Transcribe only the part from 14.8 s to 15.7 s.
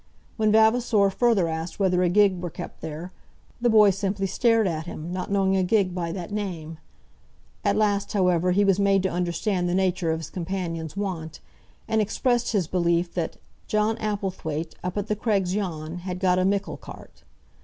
up at the Craigs